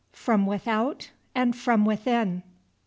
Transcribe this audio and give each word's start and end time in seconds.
FROM 0.13 0.47
WITHOUT 0.47 1.11
AND 1.35 1.55
FROM 1.55 1.85
WITHIN. 1.85 2.41